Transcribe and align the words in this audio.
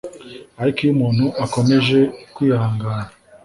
Ariko 0.61 0.79
iyo 0.81 0.91
umuntu 0.95 1.25
akomeje 1.45 1.99
kwihangana, 2.33 3.11